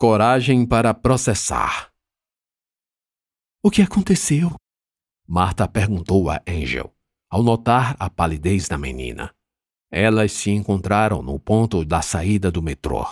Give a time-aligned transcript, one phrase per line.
[0.00, 1.90] Coragem para processar.
[3.60, 4.54] O que aconteceu?
[5.26, 6.94] Marta perguntou a Angel,
[7.28, 9.34] ao notar a palidez da menina.
[9.90, 13.04] Elas se encontraram no ponto da saída do metrô.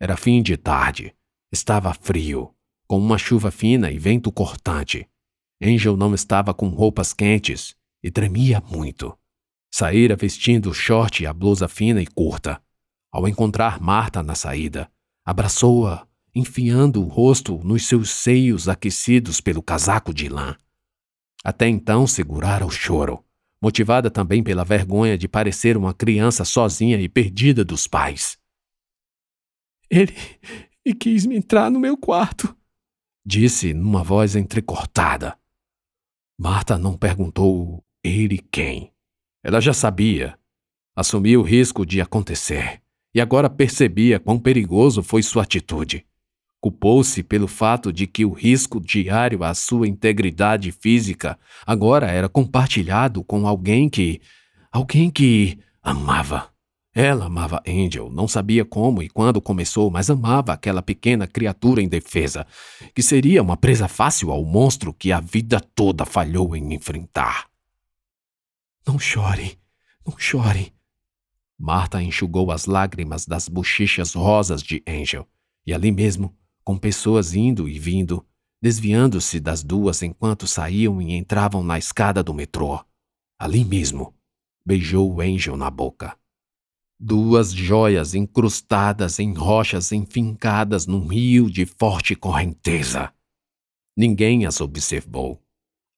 [0.00, 1.14] Era fim de tarde.
[1.52, 2.52] Estava frio,
[2.88, 5.08] com uma chuva fina e vento cortante.
[5.62, 9.16] Angel não estava com roupas quentes e tremia muito.
[9.72, 12.60] Saíra vestindo o short e a blusa fina e curta.
[13.12, 14.90] Ao encontrar Marta na saída,
[15.24, 20.56] abraçou-a, enfiando o rosto nos seus seios aquecidos pelo casaco de lã.
[21.44, 23.24] Até então segurara o choro,
[23.62, 28.38] motivada também pela vergonha de parecer uma criança sozinha e perdida dos pais.
[29.90, 30.14] Ele,
[30.84, 32.56] ele quis me entrar no meu quarto,
[33.24, 35.38] disse numa voz entrecortada.
[36.38, 38.92] Marta não perguntou ele quem.
[39.42, 40.38] Ela já sabia.
[40.96, 42.79] Assumiu o risco de acontecer
[43.14, 46.04] e agora percebia quão perigoso foi sua atitude.
[46.60, 53.24] Culpou-se pelo fato de que o risco diário à sua integridade física agora era compartilhado
[53.24, 54.20] com alguém que.
[54.70, 56.50] alguém que amava.
[56.92, 62.44] Ela amava Angel, não sabia como e quando começou, mas amava aquela pequena criatura indefesa,
[62.94, 67.46] que seria uma presa fácil ao monstro que a vida toda falhou em enfrentar.
[68.86, 69.56] Não chore,
[70.04, 70.72] não chore.
[71.62, 75.28] Marta enxugou as lágrimas das bochechas rosas de Angel,
[75.66, 78.26] e ali mesmo com pessoas indo e vindo,
[78.62, 82.82] desviando-se das duas enquanto saíam e entravam na escada do metrô.
[83.38, 84.14] Ali mesmo,
[84.64, 86.16] beijou Angel na boca.
[86.98, 93.12] Duas joias incrustadas em rochas enfincadas num rio de forte correnteza.
[93.94, 95.42] Ninguém as observou.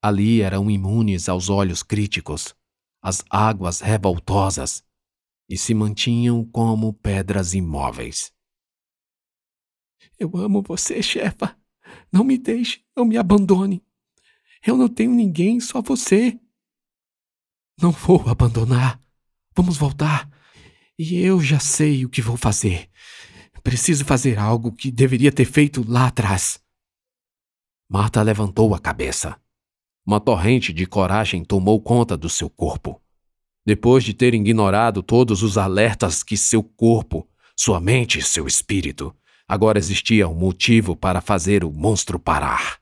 [0.03, 2.53] Ali eram imunes aos olhos críticos,
[3.01, 4.83] às águas revoltosas,
[5.49, 8.33] e se mantinham como pedras imóveis.
[10.19, 11.57] Eu amo você, chefa.
[12.13, 13.85] Não me deixe, não me abandone.
[14.65, 16.39] Eu não tenho ninguém, só você.
[17.81, 19.01] Não vou abandonar.
[19.57, 20.31] Vamos voltar.
[20.97, 22.89] E eu já sei o que vou fazer.
[23.65, 26.63] Preciso fazer algo que deveria ter feito lá atrás.
[27.89, 29.37] Marta levantou a cabeça.
[30.07, 33.02] Uma torrente de coragem tomou conta do seu corpo.
[33.65, 39.15] Depois de ter ignorado todos os alertas que seu corpo, sua mente e seu espírito
[39.53, 42.81] Agora existia um motivo para fazer o monstro parar.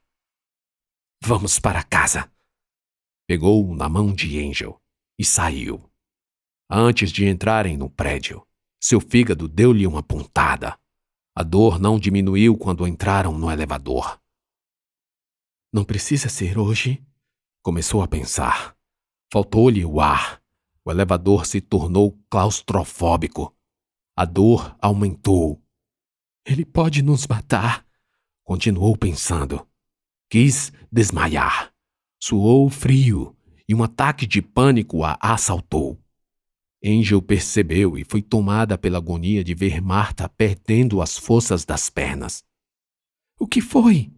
[1.20, 2.30] Vamos para casa.
[3.26, 4.80] Pegou-o na mão de Angel
[5.18, 5.90] e saiu.
[6.70, 8.46] Antes de entrarem no prédio,
[8.80, 10.78] seu fígado deu-lhe uma pontada.
[11.34, 14.20] A dor não diminuiu quando entraram no elevador.
[15.72, 17.04] Não precisa ser hoje,
[17.62, 18.76] começou a pensar.
[19.32, 20.39] Faltou-lhe o ar.
[20.90, 23.54] O elevador se tornou claustrofóbico.
[24.16, 25.62] A dor aumentou
[26.44, 27.86] ele pode nos matar.
[28.42, 29.64] Continuou pensando.
[30.28, 31.72] Quis desmaiar.
[32.20, 33.36] Suou frio
[33.68, 35.96] e um ataque de pânico a assaltou.
[36.84, 42.42] Angel percebeu e foi tomada pela agonia de ver Marta perdendo as forças das pernas.
[43.38, 44.12] O que foi?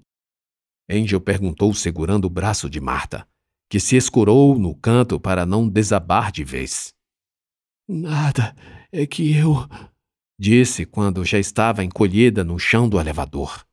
[0.88, 3.28] Angel perguntou segurando o braço de Marta,
[3.72, 6.92] que se escurou no canto para não desabar de vez.
[7.88, 8.54] Nada,
[8.92, 9.66] é que eu
[10.38, 13.66] disse quando já estava encolhida no chão do elevador.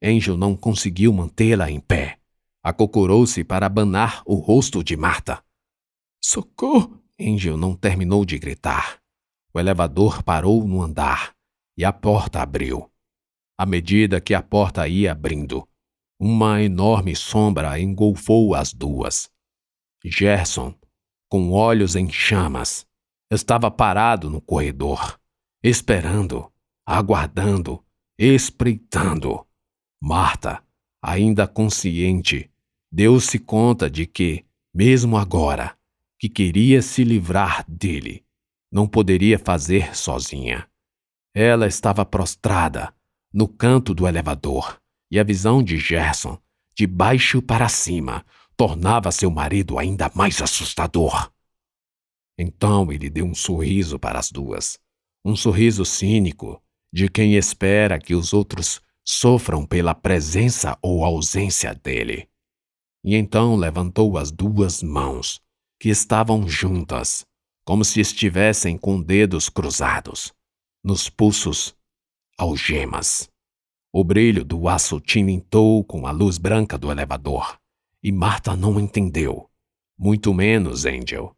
[0.00, 2.20] Angel não conseguiu mantê-la em pé.
[2.62, 5.42] Acocorou-se para abanar o rosto de Marta.
[6.22, 7.02] Socorro!
[7.20, 9.00] Angel não terminou de gritar.
[9.52, 11.34] O elevador parou no andar
[11.76, 12.88] e a porta abriu.
[13.58, 15.68] À medida que a porta ia abrindo,
[16.18, 19.30] uma enorme sombra engolfou as duas.
[20.04, 20.74] Gerson,
[21.28, 22.86] com olhos em chamas,
[23.30, 25.18] estava parado no corredor
[25.64, 26.52] esperando,
[26.84, 27.82] aguardando,
[28.18, 29.46] espreitando.
[29.98, 30.62] Marta,
[31.02, 32.50] ainda consciente,
[32.92, 34.44] deu-se conta de que,
[34.74, 35.74] mesmo agora,
[36.18, 38.26] que queria se livrar dele,
[38.70, 40.68] não poderia fazer sozinha.
[41.34, 42.94] Ela estava prostrada,
[43.32, 44.78] no canto do elevador,
[45.14, 46.36] e a visão de Gerson,
[46.76, 48.26] de baixo para cima,
[48.56, 51.32] tornava seu marido ainda mais assustador.
[52.38, 54.78] Então ele deu um sorriso para as duas
[55.24, 56.62] um sorriso cínico
[56.92, 62.28] de quem espera que os outros sofram pela presença ou ausência dele.
[63.02, 65.40] E então levantou as duas mãos,
[65.80, 67.26] que estavam juntas,
[67.64, 70.32] como se estivessem com dedos cruzados,
[70.82, 71.74] nos pulsos,
[72.38, 73.28] algemas.
[73.96, 77.60] O brilho do aço tinintou com a luz branca do elevador,
[78.02, 79.48] e Marta não entendeu,
[79.96, 81.32] muito menos Angel.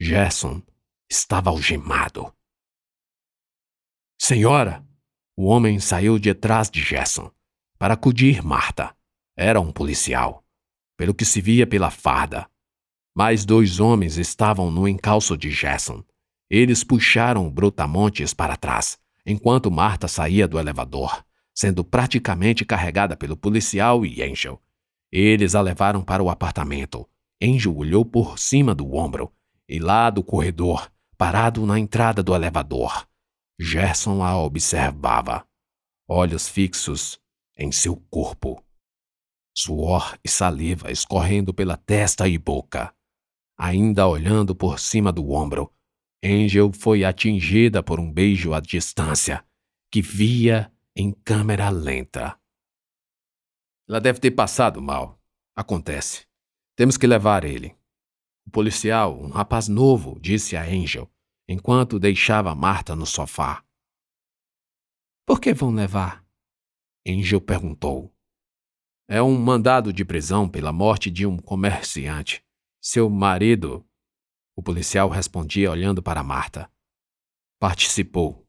[0.00, 0.60] Gerson
[1.08, 2.34] estava algemado.
[4.20, 4.84] Senhora!
[5.36, 7.30] O homem saiu de trás de Gerson
[7.78, 8.92] para acudir Marta.
[9.36, 10.44] Era um policial,
[10.96, 12.50] pelo que se via pela farda.
[13.14, 16.02] Mais dois homens estavam no encalço de Gerson.
[16.50, 24.04] Eles puxaram Brutamontes para trás, enquanto Marta saía do elevador, sendo praticamente carregada pelo policial
[24.06, 24.60] e Angel.
[25.10, 27.08] Eles a levaram para o apartamento.
[27.42, 29.32] Angel olhou por cima do ombro
[29.68, 33.06] e lá do corredor, parado na entrada do elevador.
[33.60, 35.46] Gerson a observava,
[36.08, 37.20] olhos fixos
[37.56, 38.64] em seu corpo.
[39.54, 42.94] Suor e saliva escorrendo pela testa e boca.
[43.58, 45.70] Ainda olhando por cima do ombro,
[46.24, 49.44] Angel foi atingida por um beijo à distância,
[49.90, 52.38] que via em câmera lenta.
[53.88, 55.20] Ela deve ter passado mal.
[55.54, 56.26] Acontece.
[56.76, 57.76] Temos que levar ele.
[58.46, 61.10] O policial, um rapaz novo, disse a Angel,
[61.48, 63.64] enquanto deixava Marta no sofá.
[65.26, 66.24] Por que vão levar?
[67.06, 68.12] Angel perguntou.
[69.08, 72.44] É um mandado de prisão pela morte de um comerciante.
[72.80, 73.86] Seu marido.
[74.56, 76.70] O policial respondia olhando para Marta.
[77.60, 78.46] Participou.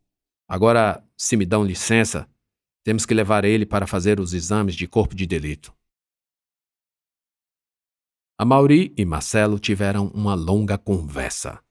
[0.47, 2.29] Agora, se me dão licença,
[2.83, 5.73] temos que levar ele para fazer os exames de corpo de delito.
[8.37, 11.63] A Mauri e Marcelo tiveram uma longa conversa.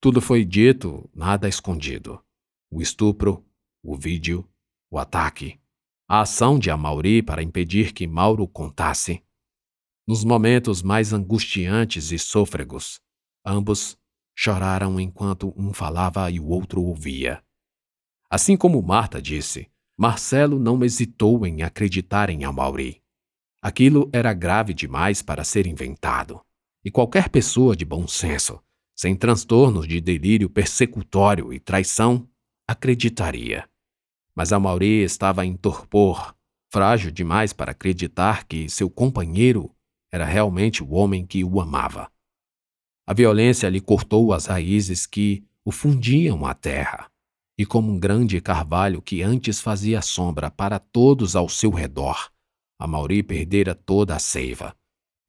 [0.00, 2.22] Tudo foi dito, nada escondido.
[2.70, 3.44] O estupro,
[3.82, 4.48] o vídeo,
[4.90, 5.60] o ataque,
[6.08, 9.22] a ação de Amauri para impedir que Mauro contasse.
[10.06, 13.00] Nos momentos mais angustiantes e sôfregos,
[13.44, 13.96] ambos
[14.36, 17.42] choraram enquanto um falava e o outro ouvia.
[18.28, 23.00] Assim como Marta disse, Marcelo não hesitou em acreditar em Amauri.
[23.62, 26.40] Aquilo era grave demais para ser inventado,
[26.84, 28.60] e qualquer pessoa de bom senso,
[28.96, 32.28] sem transtornos de delírio persecutório e traição,
[32.66, 33.68] acreditaria.
[34.34, 36.34] Mas Amauri estava em torpor,
[36.72, 39.72] frágil demais para acreditar que seu companheiro
[40.12, 42.10] era realmente o homem que o amava.
[43.06, 47.13] A violência lhe cortou as raízes que o fundiam à terra
[47.58, 52.30] e como um grande carvalho que antes fazia sombra para todos ao seu redor,
[52.78, 54.76] a Mauri perdera toda a seiva,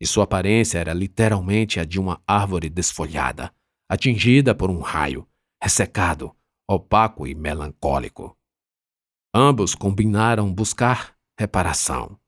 [0.02, 3.54] e sua aparência era literalmente a de uma árvore desfolhada,
[3.90, 5.28] atingida por um raio,
[5.62, 6.36] ressecado,
[6.68, 8.36] opaco e melancólico.
[9.34, 12.20] Ambos combinaram buscar reparação.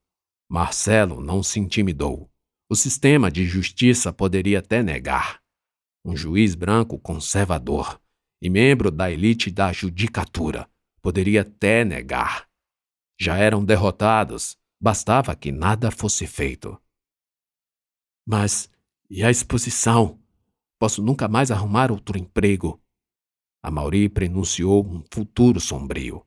[0.49, 2.29] Marcelo não se intimidou.
[2.69, 5.41] O sistema de justiça poderia até negar.
[6.05, 7.99] Um juiz branco conservador
[8.41, 10.69] e membro da elite da judicatura,
[11.01, 12.47] poderia até negar.
[13.19, 16.79] Já eram derrotados, bastava que nada fosse feito.
[18.25, 18.69] Mas
[19.09, 20.19] e a exposição?
[20.77, 22.81] Posso nunca mais arrumar outro emprego.
[23.63, 26.25] A Mauri prenunciou um futuro sombrio.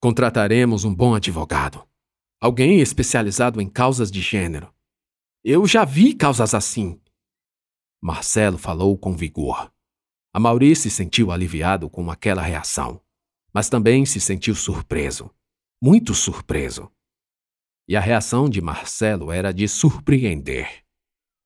[0.00, 1.86] Contrataremos um bom advogado.
[2.40, 4.74] Alguém especializado em causas de gênero.
[5.42, 7.00] Eu já vi causas assim.
[8.02, 9.72] Marcelo falou com vigor.
[10.36, 13.00] A Mauri se sentiu aliviado com aquela reação,
[13.52, 15.30] mas também se sentiu surpreso,
[15.80, 16.90] muito surpreso.
[17.86, 20.82] E a reação de Marcelo era de surpreender.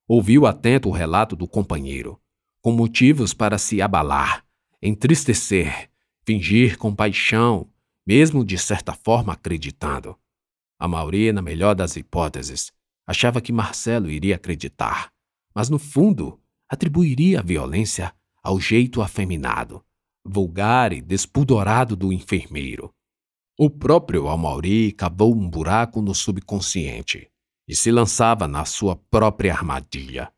[0.08, 2.19] Ouviu atento o relato do companheiro,
[2.62, 4.43] com motivos para se abalar,
[4.81, 5.90] entristecer,
[6.25, 7.70] fingir compaixão,
[8.06, 10.19] mesmo de certa forma acreditando.
[10.79, 12.73] A Mauri, na melhor das hipóteses,
[13.07, 15.12] achava que Marcelo iria acreditar,
[15.54, 16.40] mas no fundo
[16.71, 19.85] atribuiria a violência ao jeito afeminado,
[20.25, 22.92] vulgar e despudorado do enfermeiro.
[23.59, 27.30] O próprio Almauri cavou um buraco no subconsciente
[27.66, 30.33] e se lançava na sua própria armadilha,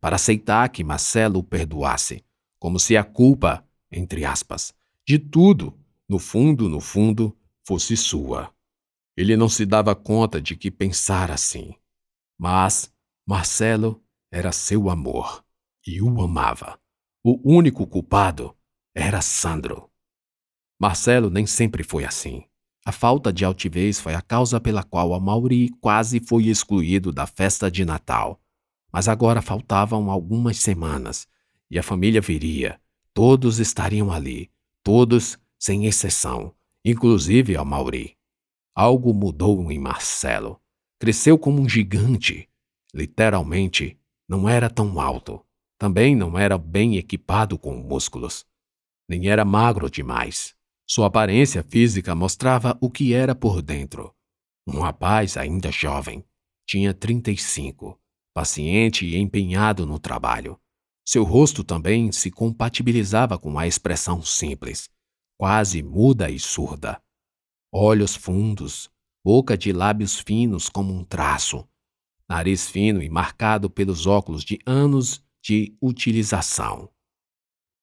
[0.00, 2.24] para aceitar que Marcelo o perdoasse,
[2.58, 4.74] como se a culpa, entre aspas,
[5.06, 5.76] de tudo,
[6.08, 7.36] no fundo, no fundo,
[7.66, 8.52] fosse sua.
[9.16, 11.74] Ele não se dava conta de que pensara assim.
[12.38, 12.94] Mas
[13.26, 15.44] Marcelo era seu amor
[15.86, 16.78] e o amava.
[17.30, 18.56] O único culpado
[18.94, 19.90] era Sandro.
[20.80, 22.42] Marcelo nem sempre foi assim.
[22.86, 27.26] A falta de altivez foi a causa pela qual a Mauri quase foi excluído da
[27.26, 28.40] festa de Natal.
[28.90, 31.28] Mas agora faltavam algumas semanas
[31.70, 32.80] e a família viria.
[33.12, 34.50] Todos estariam ali,
[34.82, 38.16] todos sem exceção, inclusive a Mauri.
[38.74, 40.58] Algo mudou em Marcelo.
[40.98, 42.48] Cresceu como um gigante.
[42.94, 45.44] Literalmente, não era tão alto.
[45.78, 48.44] Também não era bem equipado com músculos.
[49.08, 50.54] Nem era magro demais.
[50.86, 54.14] Sua aparência física mostrava o que era por dentro.
[54.66, 56.24] Um rapaz ainda jovem.
[56.66, 57.98] Tinha 35,
[58.34, 60.58] paciente e empenhado no trabalho.
[61.06, 64.90] Seu rosto também se compatibilizava com a expressão simples,
[65.38, 67.00] quase muda e surda,
[67.70, 68.90] Olhos fundos,
[69.22, 71.68] boca de lábios finos como um traço,
[72.26, 76.90] nariz fino e marcado pelos óculos de anos de utilização.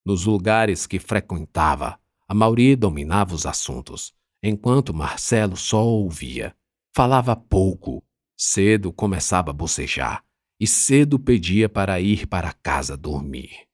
[0.05, 6.55] Nos lugares que frequentava, a Mauri dominava os assuntos, enquanto Marcelo só ouvia.
[6.95, 8.03] Falava pouco,
[8.37, 10.23] cedo começava a bocejar
[10.59, 13.67] e cedo pedia para ir para casa dormir.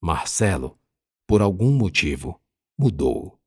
[0.00, 0.78] Marcelo,
[1.26, 2.40] por algum motivo,
[2.78, 3.38] mudou.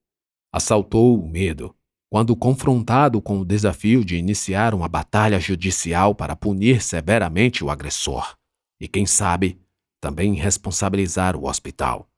[0.54, 1.76] Assaltou o medo
[2.10, 8.38] quando confrontado com o desafio de iniciar uma batalha judicial para punir severamente o agressor
[8.82, 9.62] e, quem sabe,
[10.02, 12.10] também responsabilizar o hospital.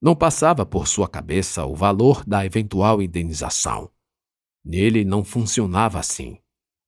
[0.00, 3.90] Não passava por sua cabeça o valor da eventual indenização.
[4.64, 6.38] Nele não funcionava assim.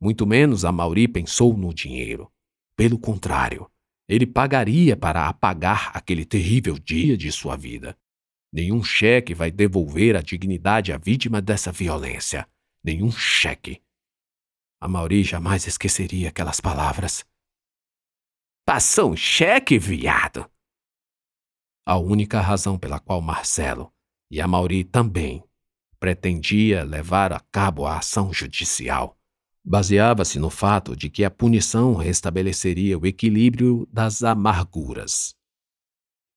[0.00, 2.31] Muito menos a Mauri pensou no dinheiro.
[2.76, 3.69] Pelo contrário,
[4.09, 7.99] ele pagaria para apagar aquele terrível dia de sua vida.
[8.52, 12.49] Nenhum cheque vai devolver a dignidade à vítima dessa violência.
[12.85, 13.83] Nenhum cheque.
[14.81, 17.25] A Mauri jamais esqueceria aquelas palavras.
[18.66, 20.50] Passou um cheque, viado!
[21.87, 23.92] A única razão pela qual Marcelo,
[24.28, 25.42] e a Mauri também,
[26.00, 29.16] pretendia levar a cabo a ação judicial
[29.64, 35.35] baseava-se no fato de que a punição restabeleceria o equilíbrio das amarguras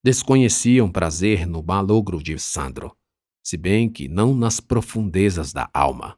[0.04, 2.96] desconheciam prazer no malogro de Sandro,
[3.44, 6.18] se bem que não nas profundezas da alma.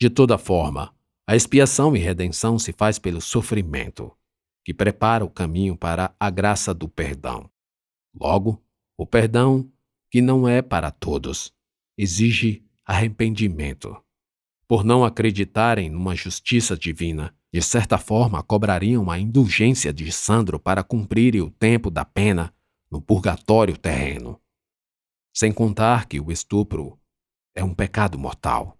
[0.00, 0.94] De toda forma,
[1.26, 4.10] a expiação e redenção se faz pelo sofrimento,
[4.64, 7.50] que prepara o caminho para a graça do perdão.
[8.18, 8.62] Logo,
[8.96, 9.70] o perdão,
[10.10, 11.52] que não é para todos,
[11.98, 13.96] exige arrependimento.
[14.66, 20.82] Por não acreditarem numa justiça divina, de certa forma cobrariam a indulgência de Sandro para
[20.82, 22.52] cumprir o tempo da pena
[22.90, 24.40] no purgatório terreno.
[25.32, 26.98] Sem contar que o estupro
[27.54, 28.78] é um pecado mortal.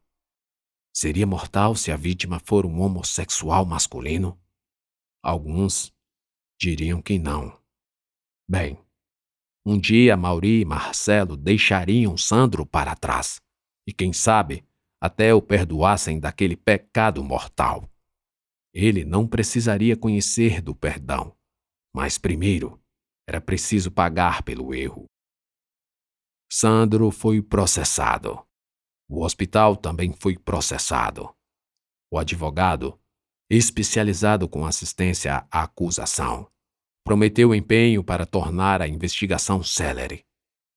[0.92, 4.38] Seria mortal se a vítima for um homossexual masculino?
[5.24, 5.90] Alguns
[6.60, 7.58] diriam que não.
[8.46, 8.78] Bem,
[9.64, 13.40] um dia Mauri e Marcelo deixariam Sandro para trás,
[13.88, 14.62] e quem sabe
[15.00, 17.90] até o perdoassem daquele pecado mortal.
[18.74, 21.34] Ele não precisaria conhecer do perdão,
[21.90, 22.78] mas primeiro
[23.26, 25.06] era preciso pagar pelo erro.
[26.52, 28.46] Sandro foi processado.
[29.08, 31.34] O hospital também foi processado.
[32.12, 33.00] O advogado,
[33.48, 36.50] especializado com assistência à acusação,
[37.04, 40.24] prometeu empenho para tornar a investigação célere.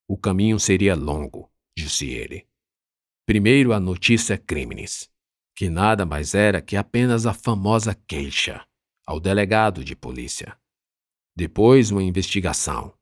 [0.07, 2.47] O caminho seria longo, disse ele.
[3.25, 5.09] Primeiro a notícia crimes,
[5.55, 8.65] que nada mais era que apenas a famosa queixa
[9.05, 10.57] ao delegado de polícia.
[11.35, 12.93] Depois, uma investigação,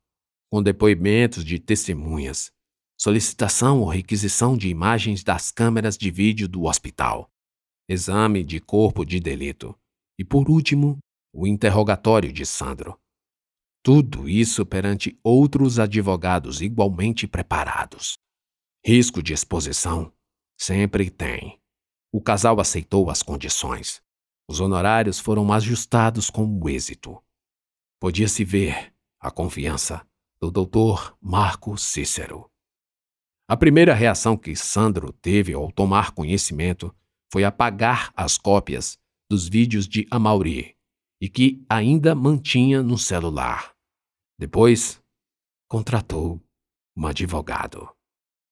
[0.51, 2.51] com depoimentos de testemunhas,
[2.97, 7.31] solicitação ou requisição de imagens das câmeras de vídeo do hospital,
[7.87, 9.77] exame de corpo de delito
[10.17, 10.97] e, por último,
[11.33, 12.99] o interrogatório de Sandro.
[13.83, 18.17] Tudo isso perante outros advogados igualmente preparados.
[18.83, 20.11] Risco de exposição?
[20.57, 21.59] Sempre tem.
[22.11, 24.01] O casal aceitou as condições.
[24.47, 27.21] Os honorários foram ajustados com o êxito.
[27.99, 30.05] Podia-se ver a confiança
[30.39, 32.49] do doutor Marco Cícero.
[33.47, 36.95] A primeira reação que Sandro teve ao tomar conhecimento
[37.35, 38.97] foi apagar as cópias
[39.29, 40.73] dos vídeos de Amauri
[41.21, 43.73] e que ainda mantinha no celular.
[44.39, 45.03] Depois,
[45.67, 46.41] contratou
[46.95, 47.93] um advogado.